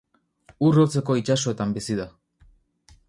Ur 0.69 0.79
hotzeko 0.83 1.17
itsasoetan 1.21 1.77
bizi 1.79 1.99
da. 2.01 2.11